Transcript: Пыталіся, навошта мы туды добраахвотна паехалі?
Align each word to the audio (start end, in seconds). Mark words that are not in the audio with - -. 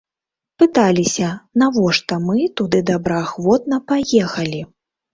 Пыталіся, 0.63 1.27
навошта 1.63 2.13
мы 2.27 2.49
туды 2.57 2.83
добраахвотна 2.91 3.83
паехалі? 3.89 4.69